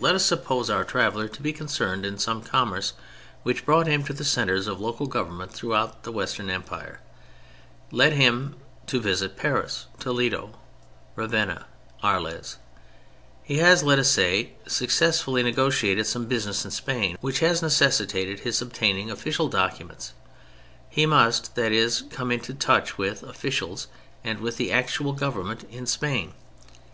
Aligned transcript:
Let 0.00 0.14
us 0.14 0.26
suppose 0.26 0.68
our 0.68 0.84
traveler 0.84 1.26
to 1.26 1.40
be 1.40 1.54
concerned 1.54 2.04
in 2.04 2.18
some 2.18 2.42
commerce 2.42 2.92
which 3.42 3.64
brought 3.64 3.86
him 3.86 4.04
to 4.04 4.12
the 4.12 4.22
centres 4.22 4.66
of 4.66 4.82
local 4.82 5.06
government 5.06 5.54
throughout 5.54 6.02
the 6.02 6.12
Western 6.12 6.50
Empire. 6.50 7.00
Let 7.90 8.12
him 8.12 8.50
have 8.50 8.86
to 8.88 9.00
visit 9.00 9.38
Paris, 9.38 9.86
Toledo, 9.98 10.58
Ravenna, 11.16 11.64
Arles. 12.02 12.58
He 13.42 13.56
has, 13.56 13.82
let 13.82 13.98
us 13.98 14.10
say, 14.10 14.52
successfully 14.66 15.42
negotiated 15.42 16.06
some 16.06 16.26
business 16.26 16.66
in 16.66 16.70
Spain, 16.70 17.16
which 17.22 17.38
has 17.38 17.62
necessitated 17.62 18.40
his 18.40 18.60
obtaining 18.60 19.10
official 19.10 19.48
documents. 19.48 20.12
He 20.90 21.06
must, 21.06 21.54
that 21.54 21.72
is, 21.72 22.02
come 22.10 22.30
into 22.30 22.52
touch 22.52 22.98
with 22.98 23.22
officials 23.22 23.88
and 24.22 24.40
with 24.40 24.58
the 24.58 24.70
actual 24.70 25.14
Government 25.14 25.64
in 25.70 25.86
Spain. 25.86 26.34